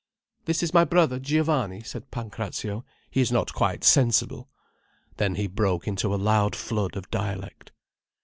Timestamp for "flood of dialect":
6.55-7.71